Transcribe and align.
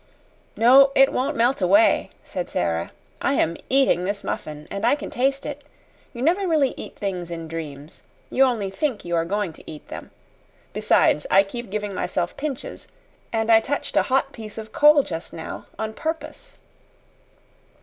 "No, 0.55 0.91
it 0.95 1.11
won't 1.13 1.37
melt 1.37 1.61
away," 1.61 2.09
said 2.23 2.49
Sara. 2.49 2.91
"I 3.21 3.33
am 3.33 3.55
EATING 3.69 4.03
this 4.03 4.23
muffin, 4.23 4.67
and 4.71 4.83
I 4.83 4.95
can 4.95 5.11
taste 5.11 5.45
it. 5.45 5.63
You 6.11 6.23
never 6.23 6.47
really 6.47 6.73
eat 6.75 6.95
things 6.95 7.29
in 7.29 7.47
dreams. 7.47 8.01
You 8.31 8.43
only 8.45 8.71
think 8.71 9.05
you 9.05 9.15
are 9.15 9.25
going 9.25 9.53
to 9.53 9.71
eat 9.71 9.89
them. 9.89 10.09
Besides, 10.73 11.27
I 11.29 11.43
keep 11.43 11.69
giving 11.69 11.93
myself 11.93 12.35
pinches; 12.35 12.87
and 13.31 13.51
I 13.51 13.59
touched 13.59 13.95
a 13.95 14.01
hot 14.09 14.31
piece 14.31 14.57
of 14.57 14.71
coal 14.71 15.03
just 15.03 15.33
now, 15.33 15.67
on 15.77 15.93
purpose." 15.93 16.55